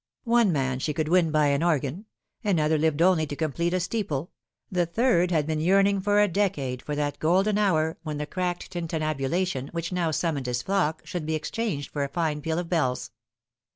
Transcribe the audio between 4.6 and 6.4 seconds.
the third had been yearning for a